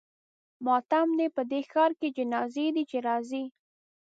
[0.65, 3.43] ماتم دی په دې ښار کې جنازې دي چې راځي.